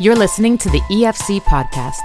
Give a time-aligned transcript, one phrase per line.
[0.00, 1.98] You're listening to the EFC podcast.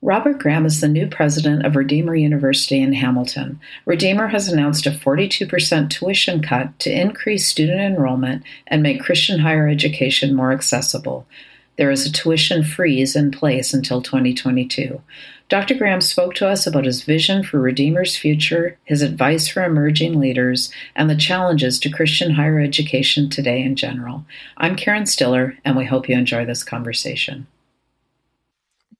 [0.00, 3.58] Robert Graham is the new president of Redeemer University in Hamilton.
[3.84, 9.66] Redeemer has announced a 42% tuition cut to increase student enrollment and make Christian higher
[9.66, 11.26] education more accessible.
[11.78, 15.02] There is a tuition freeze in place until 2022.
[15.48, 15.74] Dr.
[15.74, 20.72] Graham spoke to us about his vision for Redeemer's future, his advice for emerging leaders,
[20.96, 24.24] and the challenges to Christian higher education today in general.
[24.56, 27.46] I'm Karen Stiller, and we hope you enjoy this conversation.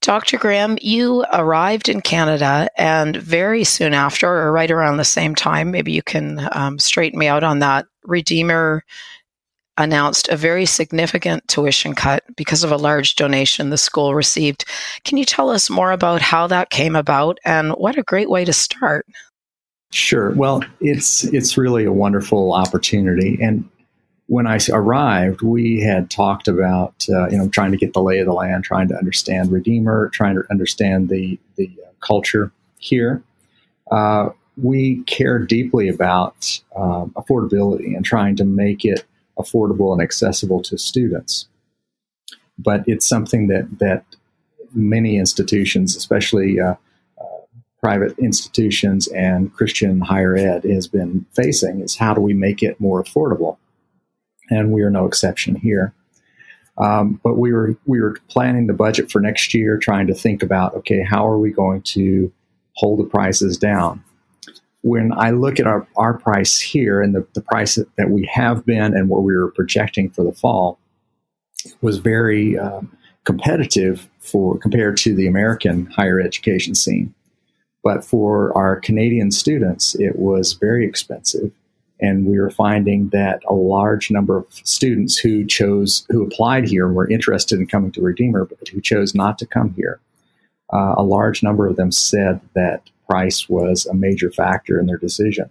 [0.00, 0.38] Dr.
[0.38, 5.72] Graham, you arrived in Canada, and very soon after, or right around the same time,
[5.72, 7.86] maybe you can um, straighten me out on that.
[8.04, 8.84] Redeemer
[9.78, 14.64] announced a very significant tuition cut because of a large donation the school received.
[15.04, 18.44] Can you tell us more about how that came about and what a great way
[18.44, 19.06] to start?
[19.92, 20.30] Sure.
[20.32, 23.68] Well, it's it's really a wonderful opportunity, and
[24.26, 28.18] when I arrived, we had talked about uh, you know trying to get the lay
[28.18, 33.22] of the land, trying to understand Redeemer, trying to understand the the uh, culture here.
[33.90, 39.04] Uh, we care deeply about um, affordability and trying to make it
[39.38, 41.48] affordable and accessible to students.
[42.58, 44.04] But it's something that that
[44.74, 46.74] many institutions, especially uh,
[47.20, 47.24] uh,
[47.80, 52.80] private institutions and Christian higher ed, has been facing: is how do we make it
[52.80, 53.58] more affordable?
[54.50, 55.92] and we are no exception here.
[56.78, 60.42] Um, but we were we were planning the budget for next year, trying to think
[60.42, 62.32] about okay, how are we going to
[62.74, 64.04] hold the prices down?
[64.86, 68.64] When I look at our, our price here and the, the price that we have
[68.64, 70.78] been and what we were projecting for the fall
[71.80, 77.12] was very um, competitive for compared to the American higher education scene.
[77.82, 81.50] But for our Canadian students, it was very expensive
[82.00, 86.86] and we were finding that a large number of students who chose who applied here
[86.86, 90.00] and were interested in coming to redeemer but who chose not to come here
[90.72, 94.98] uh, a large number of them said that price was a major factor in their
[94.98, 95.50] decision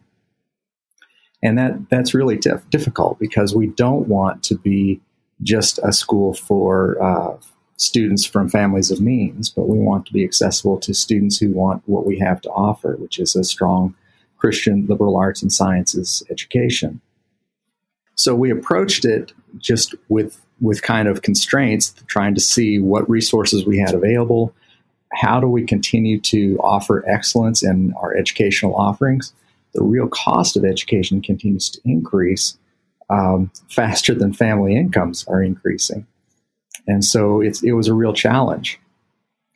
[1.43, 4.99] and that that's really diff- difficult because we don't want to be
[5.43, 7.35] just a school for uh,
[7.77, 11.83] students from families of means but we want to be accessible to students who want
[11.85, 13.93] what we have to offer which is a strong
[14.45, 17.01] Christian liberal arts and sciences education.
[18.13, 23.65] So we approached it just with with kind of constraints, trying to see what resources
[23.65, 24.53] we had available.
[25.15, 29.33] How do we continue to offer excellence in our educational offerings?
[29.73, 32.57] The real cost of education continues to increase
[33.09, 36.05] um, faster than family incomes are increasing.
[36.87, 38.79] And so it was a real challenge.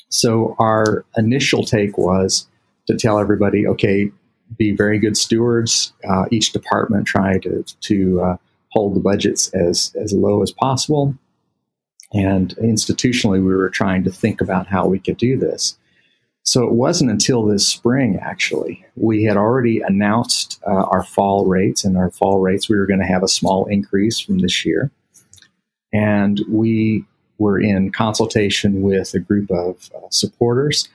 [0.09, 2.48] So our initial take was
[2.88, 4.12] to tell everybody, okay,
[4.58, 5.94] be very good stewards.
[6.08, 8.38] Uh, each department try to to uh,
[8.72, 11.16] hold the budgets as as low as possible.
[12.14, 15.78] And institutionally, we were trying to think about how we could do this.
[16.44, 21.84] So it wasn't until this spring, actually, we had already announced uh, our fall rates,
[21.84, 24.90] and our fall rates we were going to have a small increase from this year.
[25.94, 27.06] And we
[27.38, 30.90] were in consultation with a group of uh, supporters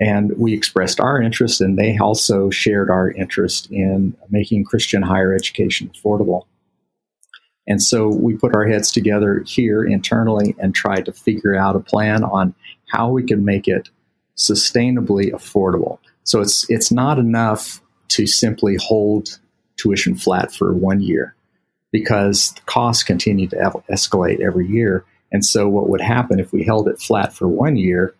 [0.00, 5.34] and we expressed our interest, and they also shared our interest in making Christian higher
[5.34, 6.44] education affordable.
[7.68, 11.80] And so we put our heads together here internally and tried to figure out a
[11.80, 12.54] plan on
[12.90, 13.90] how we can make it
[14.36, 15.98] sustainably affordable.
[16.24, 19.38] So it's it's not enough to simply hold
[19.76, 21.34] tuition flat for one year
[21.92, 25.04] because the costs continue to escalate every year.
[25.30, 28.14] And so what would happen if we held it flat for one year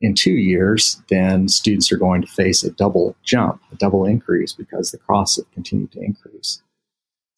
[0.00, 4.52] in two years, then students are going to face a double jump, a double increase
[4.52, 6.60] because the costs have continued to increase.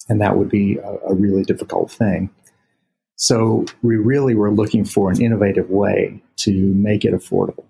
[0.08, 2.30] And that would be a, a really difficult thing.
[3.16, 7.64] So we really were looking for an innovative way to make it affordable.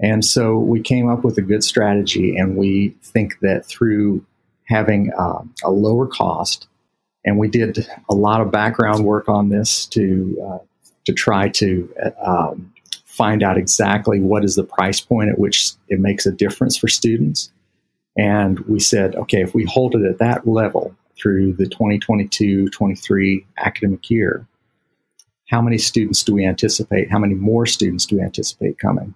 [0.00, 4.24] And so we came up with a good strategy, and we think that through
[4.64, 6.68] having uh, a lower cost,
[7.24, 10.58] and we did a lot of background work on this to uh,
[11.04, 11.92] to try to
[12.24, 12.72] um,
[13.04, 16.88] find out exactly what is the price point at which it makes a difference for
[16.88, 17.52] students.
[18.16, 23.46] And we said, okay, if we hold it at that level through the 2022 23
[23.58, 24.46] academic year,
[25.48, 27.10] how many students do we anticipate?
[27.10, 29.14] How many more students do we anticipate coming?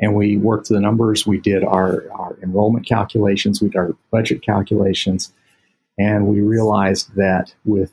[0.00, 4.42] And we worked the numbers, we did our, our enrollment calculations, we did our budget
[4.42, 5.32] calculations,
[5.98, 7.92] and we realized that with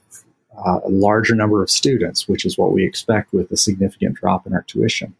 [0.57, 4.45] uh, a larger number of students, which is what we expect with a significant drop
[4.45, 5.15] in our tuition.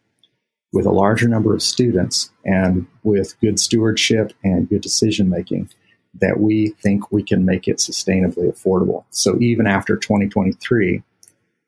[0.73, 5.69] With a larger number of students and with good stewardship and good decision making,
[6.19, 9.05] that we think we can make it sustainably affordable.
[9.11, 11.01] So even after 2023,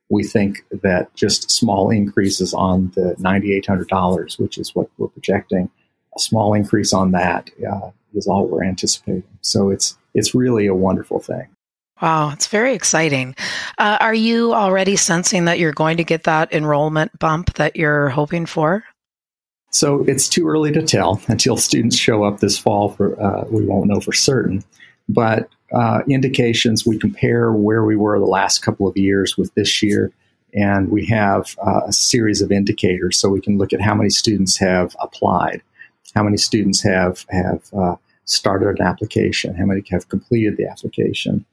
[0.09, 5.69] we think that just small increases on the $9,800, which is what we're projecting,
[6.15, 9.23] a small increase on that uh, is all we're anticipating.
[9.41, 11.47] So it's it's really a wonderful thing.
[12.01, 13.35] Wow, it's very exciting.
[13.77, 18.09] Uh, are you already sensing that you're going to get that enrollment bump that you're
[18.09, 18.83] hoping for?
[19.73, 22.89] So it's too early to tell until students show up this fall.
[22.89, 24.63] For uh, we won't know for certain,
[25.09, 29.81] but uh, indications we compare where we were the last couple of years with this
[29.81, 30.11] year,
[30.53, 33.17] and we have uh, a series of indicators.
[33.17, 35.63] So we can look at how many students have applied,
[36.13, 41.45] how many students have have uh, started an application, how many have completed the application,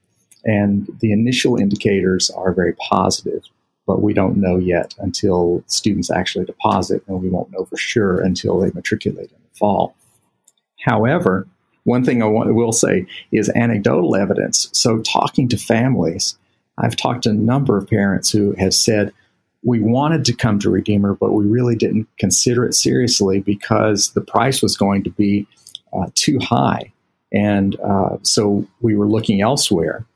[0.44, 3.44] and the initial indicators are very positive
[3.90, 8.20] but we don't know yet until students actually deposit, and we won't know for sure
[8.20, 9.96] until they matriculate in the fall.
[10.84, 11.48] However,
[11.82, 14.70] one thing I will say is anecdotal evidence.
[14.72, 16.38] So, talking to families,
[16.78, 19.12] I've talked to a number of parents who have said,
[19.64, 24.20] we wanted to come to Redeemer, but we really didn't consider it seriously because the
[24.20, 25.48] price was going to be
[25.92, 26.92] uh, too high.
[27.32, 30.06] And uh, so we were looking elsewhere.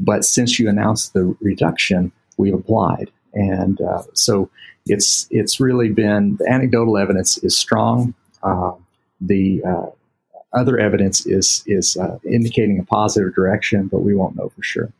[0.00, 3.10] But since you announced the reduction, we applied.
[3.34, 4.50] And uh, so
[4.86, 8.14] it's it's really been the anecdotal evidence is strong.
[8.42, 8.72] Uh,
[9.20, 9.86] the uh,
[10.52, 14.92] other evidence is is uh, indicating a positive direction, but we won't know for sure.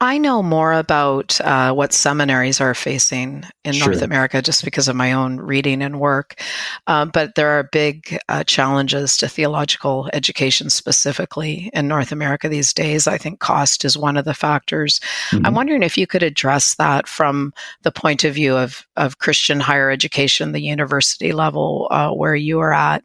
[0.00, 3.92] I know more about uh, what seminaries are facing in sure.
[3.92, 6.42] North America just because of my own reading and work.
[6.86, 12.74] Uh, but there are big uh, challenges to theological education specifically in North America these
[12.74, 13.06] days.
[13.06, 15.00] I think cost is one of the factors.
[15.30, 15.46] Mm-hmm.
[15.46, 19.60] I'm wondering if you could address that from the point of view of, of Christian
[19.60, 23.02] higher education, the university level uh, where you are at.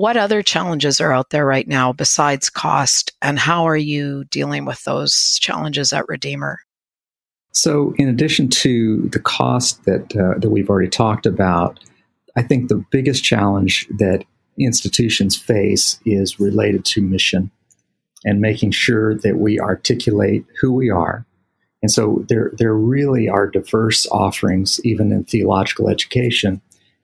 [0.00, 4.64] What other challenges are out there right now besides cost, and how are you dealing
[4.64, 6.58] with those challenges at Redeemer?
[7.52, 11.80] So, in addition to the cost that uh, that we've already talked about,
[12.34, 14.24] I think the biggest challenge that
[14.58, 17.50] institutions face is related to mission
[18.24, 21.26] and making sure that we articulate who we are.
[21.82, 26.62] And so there, there really are diverse offerings, even in theological education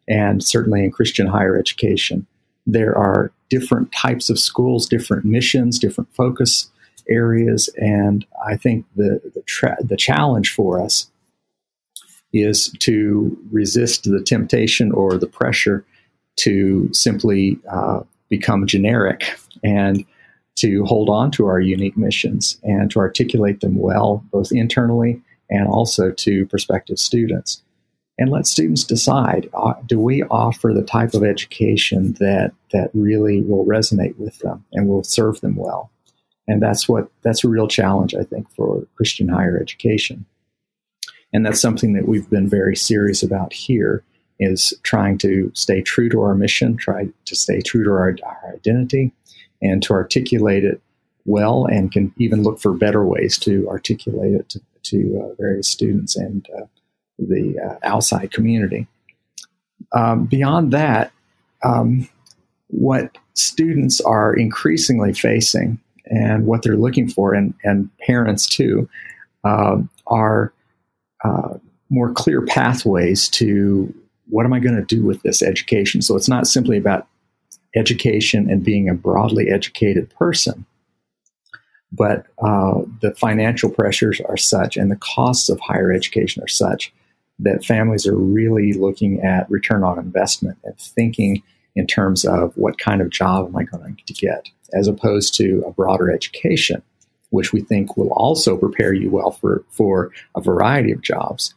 [0.08, 2.26] and certainly in Christian higher education.
[2.66, 6.70] There are different types of schools, different missions, different focus
[7.08, 11.10] areas, and I think the the, tra- the challenge for us
[12.32, 15.84] is to resist the temptation or the pressure
[16.36, 20.04] to simply uh, become generic and
[20.56, 25.20] to hold on to our unique missions and to articulate them well, both internally
[25.50, 27.62] and also to prospective students
[28.18, 33.42] and let students decide uh, do we offer the type of education that that really
[33.42, 35.90] will resonate with them and will serve them well?
[36.48, 40.24] And that's what that's a real challenge i think for christian higher education.
[41.32, 44.04] And that's something that we've been very serious about here
[44.38, 48.54] is trying to stay true to our mission try to stay true to our, our
[48.54, 49.12] identity
[49.62, 50.80] and to articulate it
[51.24, 55.68] well and can even look for better ways to articulate it to, to uh, various
[55.68, 56.64] students and uh,
[57.18, 58.86] the uh, outside community.
[59.92, 61.12] Um, beyond that,
[61.64, 62.08] um,
[62.68, 68.88] what students are increasingly facing and what they're looking for, and, and parents too,
[69.44, 70.52] uh, are
[71.25, 71.54] uh,
[71.90, 73.92] more clear pathways to
[74.28, 76.02] what am I going to do with this education.
[76.02, 77.06] So it's not simply about
[77.75, 80.64] education and being a broadly educated person,
[81.92, 86.92] but uh, the financial pressures are such and the costs of higher education are such
[87.38, 91.43] that families are really looking at return on investment and thinking
[91.75, 95.62] in terms of what kind of job am I going to get, as opposed to
[95.66, 96.83] a broader education,
[97.31, 101.55] which we think will also prepare you well for, for a variety of jobs.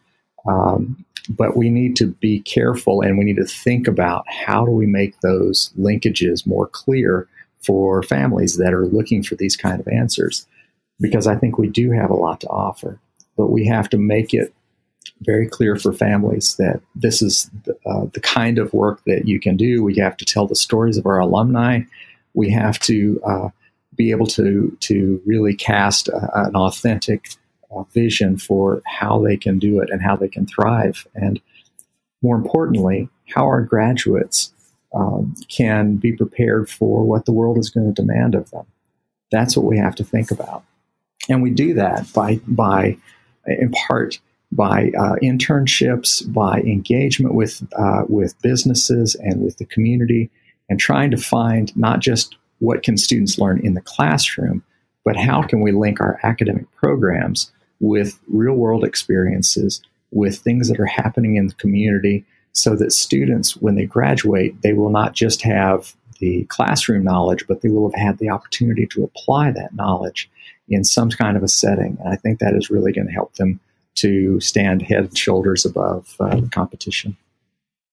[0.48, 4.72] Um, but we need to be careful and we need to think about how do
[4.72, 7.28] we make those linkages more clear
[7.62, 10.48] for families that are looking for these kind of answers.
[11.00, 13.00] Because I think we do have a lot to offer,
[13.38, 14.54] but we have to make it
[15.22, 19.40] very clear for families that this is the, uh, the kind of work that you
[19.40, 19.84] can do.
[19.84, 21.82] We have to tell the stories of our alumni.
[22.34, 23.50] We have to uh,
[23.96, 27.30] be able to to really cast a, an authentic
[27.76, 31.40] uh, vision for how they can do it and how they can thrive, and
[32.22, 34.54] more importantly, how our graduates
[34.94, 38.66] um, can be prepared for what the world is going to demand of them.
[39.32, 40.64] That's what we have to think about,
[41.28, 42.98] and we do that by by
[43.46, 44.20] in part
[44.52, 50.30] by uh, internships, by engagement with uh, with businesses and with the community,
[50.70, 54.64] and trying to find not just what can students learn in the classroom,
[55.06, 60.80] but how can we link our academic programs with real world experiences, with things that
[60.80, 65.42] are happening in the community, so that students, when they graduate, they will not just
[65.42, 70.30] have the classroom knowledge, but they will have had the opportunity to apply that knowledge
[70.68, 71.98] in some kind of a setting.
[72.00, 73.60] And I think that is really going to help them
[73.96, 77.18] to stand head and shoulders above uh, the competition.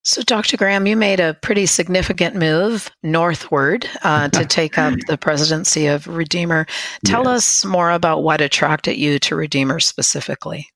[0.06, 0.56] So, Dr.
[0.56, 6.06] Graham, you made a pretty significant move northward uh, to take up the presidency of
[6.06, 6.64] Redeemer.
[7.04, 7.36] Tell yes.
[7.36, 10.68] us more about what attracted you to Redeemer specifically.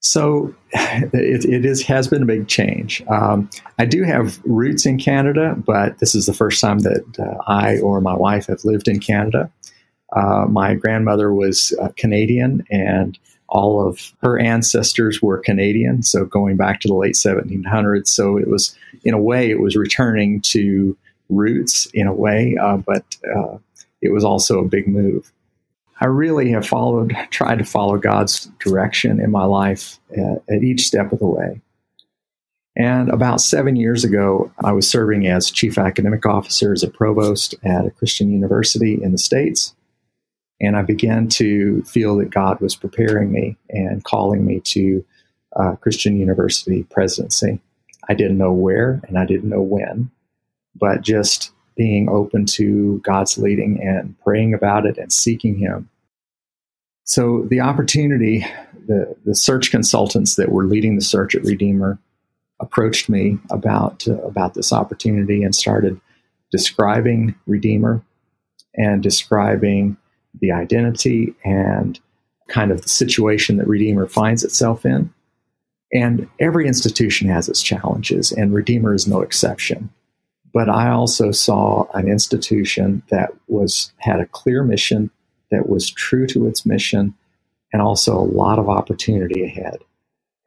[0.00, 3.02] So, it, it is has been a big change.
[3.08, 7.42] Um, I do have roots in Canada, but this is the first time that uh,
[7.46, 9.52] I or my wife have lived in Canada.
[10.16, 13.18] Uh, my grandmother was uh, Canadian, and
[13.48, 18.08] all of her ancestors were Canadian, so going back to the late 1700s.
[18.08, 20.96] So it was, in a way, it was returning to
[21.28, 23.04] roots in a way, uh, but
[23.36, 23.58] uh,
[24.02, 25.32] it was also a big move.
[26.00, 30.86] I really have followed, tried to follow God's direction in my life at, at each
[30.86, 31.60] step of the way.
[32.76, 37.56] And about seven years ago, I was serving as chief academic officer as a provost
[37.64, 39.74] at a Christian university in the States.
[40.60, 45.04] And I began to feel that God was preparing me and calling me to
[45.56, 47.60] uh, Christian University presidency.
[48.08, 50.10] I didn't know where and I didn't know when,
[50.74, 55.88] but just being open to God's leading and praying about it and seeking Him.
[57.04, 58.44] So the opportunity,
[58.86, 61.98] the, the search consultants that were leading the search at Redeemer
[62.60, 66.00] approached me about, uh, about this opportunity and started
[66.50, 68.02] describing Redeemer
[68.74, 69.96] and describing
[70.40, 71.98] the identity and
[72.48, 75.12] kind of the situation that Redeemer finds itself in.
[75.92, 79.90] And every institution has its challenges, and Redeemer is no exception.
[80.52, 85.10] But I also saw an institution that was had a clear mission,
[85.50, 87.14] that was true to its mission,
[87.72, 89.78] and also a lot of opportunity ahead.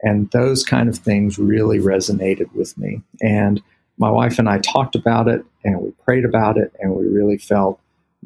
[0.00, 3.02] And those kind of things really resonated with me.
[3.20, 3.62] And
[3.98, 7.38] my wife and I talked about it, and we prayed about it, and we really
[7.38, 7.80] felt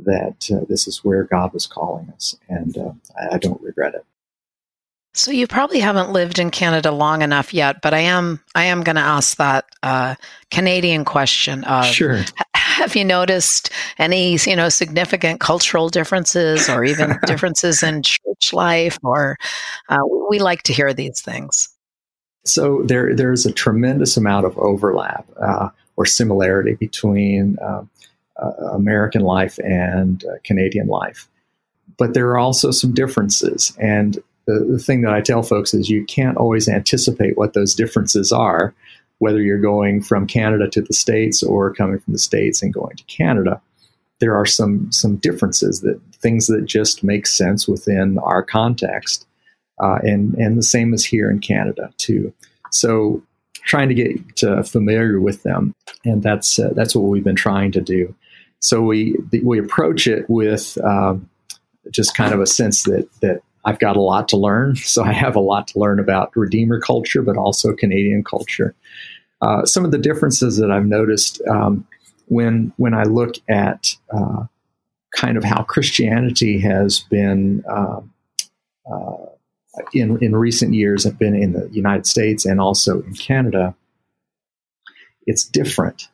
[0.04, 3.94] that uh, this is where God was calling us, and uh, I, I, don't regret
[3.94, 4.04] it.
[5.14, 8.82] So you probably haven't lived in Canada long enough yet, but I am I am
[8.82, 10.16] going to ask that uh,
[10.50, 11.64] Canadian question.
[11.64, 12.22] Of, sure.
[12.54, 18.98] Have you noticed any you know significant cultural differences, or even differences in church life?
[19.02, 19.38] Or
[19.88, 19.98] uh,
[20.28, 21.70] we like to hear these things.
[22.44, 27.82] So there there's a tremendous amount of overlap uh, or similarity between um, uh,
[28.72, 31.28] American life and uh, Canadian life.
[31.98, 33.74] But there are also some differences.
[33.80, 37.74] And the, the thing that I tell folks is you can't always anticipate what those
[37.74, 38.74] differences are,
[39.18, 42.96] whether you're going from Canada to the States or coming from the States and going
[42.96, 43.60] to Canada.
[44.18, 49.26] There are some some differences that things that just make sense within our context,
[49.82, 52.32] uh, and and the same as here in Canada too.
[52.70, 53.22] So
[53.66, 55.74] trying to get uh, familiar with them,
[56.04, 58.14] and that's uh, that's what we've been trying to do.
[58.60, 61.28] So we we approach it with um,
[61.90, 64.76] just kind of a sense that that I've got a lot to learn.
[64.96, 68.74] So I have a lot to learn about Redeemer culture, but also Canadian culture.
[69.42, 71.86] Uh, some of the differences that I've noticed um,
[72.26, 74.44] when when I look at uh,
[75.14, 78.00] kind of how Christianity has been uh,
[78.90, 79.26] uh
[79.92, 83.74] in in recent years have been in the United States and also in Canada.
[85.26, 86.08] It's different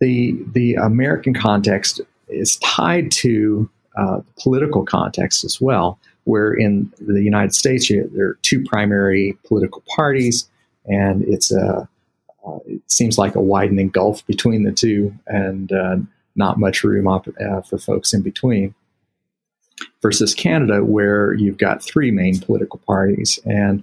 [0.00, 7.22] the the American context is tied to uh, political context as well, where in the
[7.22, 10.48] United States you, there are two primary political parties,
[10.86, 11.88] and it's a
[12.46, 15.96] uh, it seems like a widening gulf between the two, and uh,
[16.36, 18.74] not much room op- uh, for folks in between.
[20.02, 23.82] Versus Canada, where you've got three main political parties, and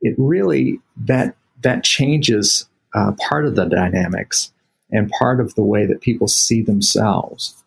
[0.00, 4.52] it really that that changes uh, part of the dynamics
[4.94, 7.62] and part of the way that people see themselves.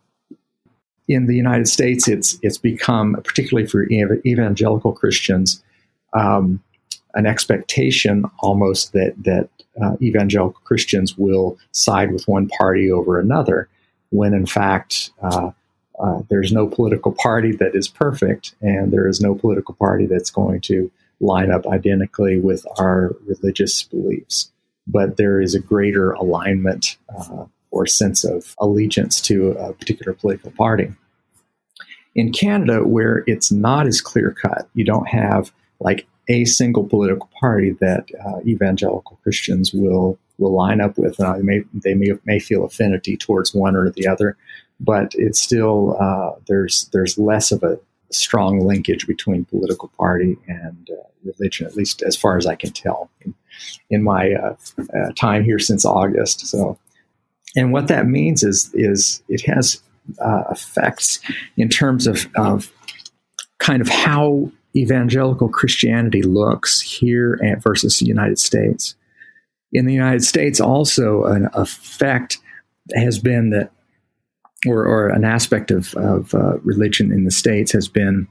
[1.07, 3.83] In the United States, it's it's become, particularly for
[4.25, 5.63] evangelical Christians,
[6.13, 6.61] um,
[7.13, 9.49] an expectation almost that that
[9.81, 13.69] uh, evangelical Christians will side with one party over another,
[14.09, 15.51] when in fact uh,
[15.99, 20.29] uh, there's no political party that is perfect, and there is no political party that's
[20.29, 24.51] going to line up identically with our religious beliefs
[24.87, 30.51] but there is a greater alignment uh, or sense of allegiance to a particular political
[30.51, 30.91] party.
[32.15, 37.29] In Canada, where it's not as clear cut, you don't have like a single political
[37.39, 41.19] party that uh, evangelical Christians will will line up with.
[41.19, 44.37] Uh, they may they may, may feel affinity towards one or the other,
[44.79, 47.79] but it's still uh, there's there's less of a
[48.11, 52.71] strong linkage between political party and uh, religion, at least as far as I can
[52.71, 53.33] tell in,
[53.89, 56.47] in my uh, uh, time here since August.
[56.47, 56.77] So,
[57.55, 59.81] and what that means is is it has
[60.23, 61.19] uh, effects
[61.57, 62.71] in terms of, of
[63.59, 68.95] kind of how evangelical Christianity looks here versus the United States.
[69.73, 72.37] In the United States, also an effect
[72.95, 73.71] has been that,
[74.65, 78.27] or, or an aspect of, of uh, religion in the States has been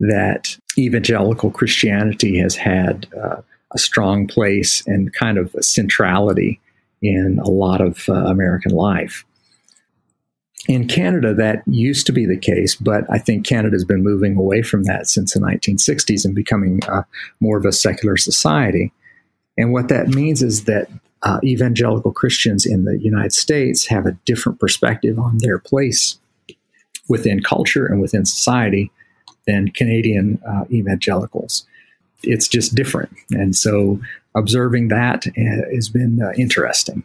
[0.00, 3.42] that evangelical Christianity has had uh,
[3.72, 6.60] a strong place and kind of centrality
[7.02, 9.24] in a lot of uh, American life.
[10.66, 14.36] In Canada, that used to be the case, but I think Canada has been moving
[14.36, 17.02] away from that since the 1960s and becoming uh,
[17.40, 18.90] more of a secular society.
[19.58, 20.88] And what that means is that
[21.24, 26.18] uh, evangelical Christians in the United States have a different perspective on their place
[27.08, 28.90] within culture and within society
[29.46, 31.66] than Canadian uh, evangelicals.
[32.22, 33.14] It's just different.
[33.30, 34.00] And so
[34.34, 37.02] observing that uh, has been uh, interesting.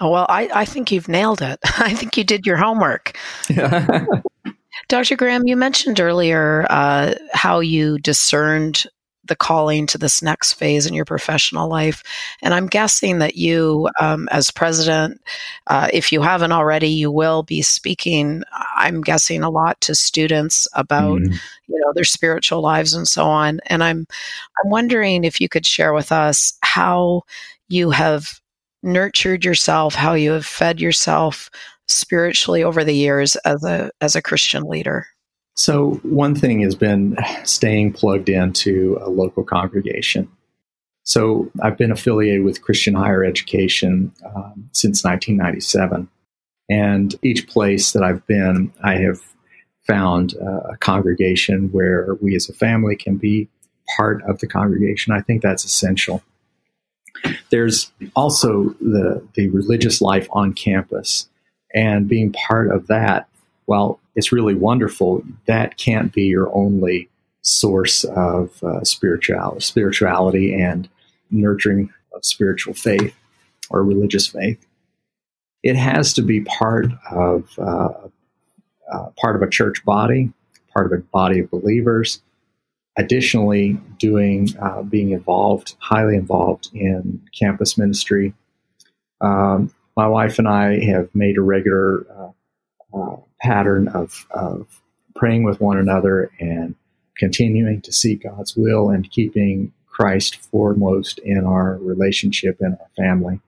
[0.00, 1.58] Oh, well, I, I think you've nailed it.
[1.78, 3.16] I think you did your homework.
[4.88, 5.16] Dr.
[5.16, 8.86] Graham, you mentioned earlier uh, how you discerned
[9.24, 12.02] the calling to this next phase in your professional life.
[12.42, 15.20] And I'm guessing that you, um, as president,
[15.68, 18.42] uh, if you haven't already, you will be speaking,
[18.76, 21.32] I'm guessing, a lot to students about, mm.
[21.68, 23.60] you know, their spiritual lives and so on.
[23.66, 24.06] And I'm,
[24.62, 27.22] I'm wondering if you could share with us how
[27.68, 28.40] you have
[28.82, 31.48] nurtured yourself, how you have fed yourself
[31.88, 35.06] spiritually over the years as a as a Christian leader?
[35.54, 40.28] So one thing has been staying plugged into a local congregation.
[41.04, 46.08] So I've been affiliated with Christian Higher Education um, since 1997,
[46.70, 49.20] and each place that I've been, I have
[49.84, 53.48] found uh, a congregation where we as a family can be
[53.96, 55.12] part of the congregation.
[55.12, 56.22] I think that's essential.
[57.50, 61.28] There's also the, the religious life on campus,
[61.74, 63.28] and being part of that,
[63.66, 65.22] well, it's really wonderful.
[65.46, 67.08] That can't be your only
[67.42, 70.88] source of uh, spirituality, spirituality and
[71.30, 73.16] nurturing of spiritual faith
[73.70, 74.64] or religious faith.
[75.62, 78.08] It has to be part of uh,
[78.92, 80.32] uh, part of a church body,
[80.72, 82.20] part of a body of believers,
[82.96, 88.34] additionally doing uh, being involved highly involved in campus ministry
[89.20, 94.80] um, my wife and i have made a regular uh, uh, pattern of, of
[95.14, 96.74] praying with one another and
[97.16, 103.40] continuing to seek god's will and keeping christ foremost in our relationship and our family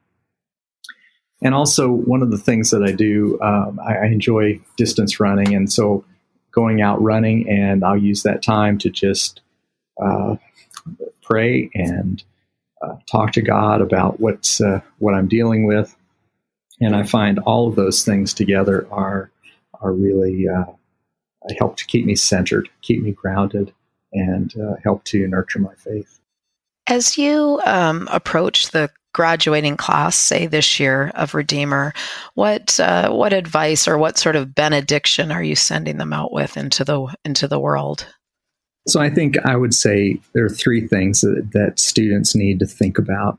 [1.42, 5.54] and also one of the things that i do um, I, I enjoy distance running
[5.54, 6.04] and so
[6.54, 9.40] going out running, and I'll use that time to just
[10.02, 10.36] uh,
[11.22, 12.22] pray and
[12.80, 15.94] uh, talk to God about what's uh, what I'm dealing with.
[16.80, 19.30] And I find all of those things together are
[19.80, 20.64] are really uh,
[21.58, 23.72] help to keep me centered, keep me grounded,
[24.12, 26.20] and uh, help to nurture my faith.
[26.86, 31.94] As you um, approach the graduating class, say this year of Redeemer,
[32.34, 36.56] what uh, what advice or what sort of benediction are you sending them out with
[36.56, 38.06] into the into the world?
[38.86, 42.66] So I think I would say there are three things that, that students need to
[42.66, 43.38] think about.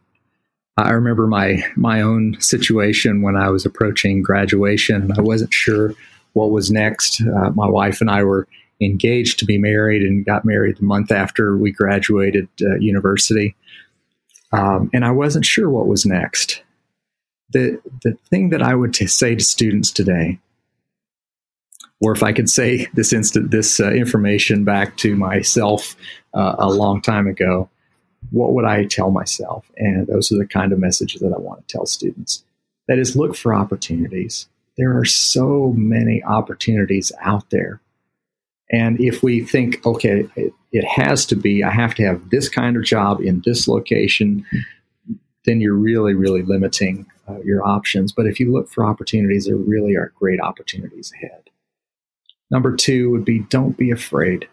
[0.78, 5.94] I remember my my own situation when I was approaching graduation, and I wasn't sure
[6.36, 7.22] what was next.
[7.22, 8.48] Uh, my wife and I were
[8.82, 13.56] engaged to be married and got married the month after we graduated uh, university.
[14.52, 16.62] Um, and I wasn't sure what was next.
[17.52, 20.40] The, the thing that I would t- say to students today,
[22.02, 25.96] or if I could say this instant, this uh, information back to myself
[26.34, 27.70] uh, a long time ago,
[28.32, 29.72] what would I tell myself?
[29.78, 32.44] And those are the kind of messages that I want to tell students.
[32.90, 34.50] That is, look for opportunities.
[34.78, 37.82] There are so many opportunities out there.
[38.72, 42.50] And if we think, okay, it, it has to be, I have to have this
[42.50, 44.46] kind of job in this location,
[45.46, 48.12] then you're really, really limiting uh, your options.
[48.12, 51.50] But if you look for opportunities, there really are great opportunities ahead.
[52.52, 54.48] Number two would be don't be afraid.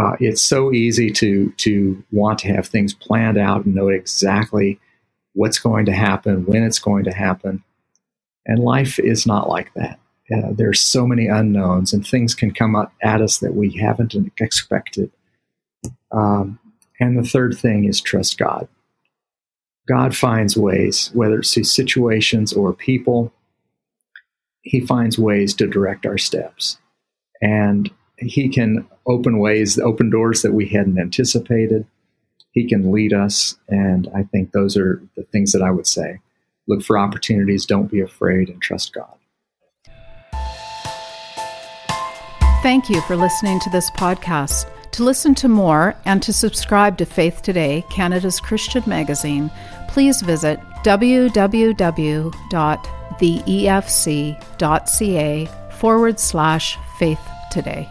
[0.00, 4.80] Uh, it's so easy to to want to have things planned out and know exactly
[5.34, 7.62] what's going to happen, when it's going to happen,
[8.46, 9.98] and life is not like that.
[10.34, 14.14] Uh, there's so many unknowns, and things can come up at us that we haven't
[14.40, 15.10] expected.
[16.10, 16.58] Um,
[17.00, 18.68] and the third thing is trust God.
[19.88, 23.32] God finds ways, whether it's through situations or people,
[24.62, 26.78] he finds ways to direct our steps.
[27.40, 31.84] And he can open ways, open doors that we hadn't anticipated.
[32.52, 33.56] He can lead us.
[33.68, 36.20] And I think those are the things that I would say.
[36.68, 39.14] Look for opportunities, don't be afraid, and trust God.
[42.62, 44.70] Thank you for listening to this podcast.
[44.92, 49.50] To listen to more and to subscribe to Faith Today, Canada's Christian magazine,
[49.88, 51.38] please visit www.theefc.ca
[55.78, 57.88] forward slash faith today.